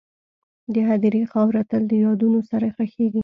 [0.73, 3.19] د هدیرې خاوره تل د یادونو سره ښخېږي..